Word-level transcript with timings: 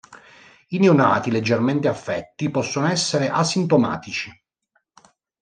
I 0.69 0.79
neonati 0.79 1.29
leggermente 1.29 1.87
affetti 1.87 2.49
possono 2.49 2.87
essere 2.87 3.29
asintomatici. 3.29 4.31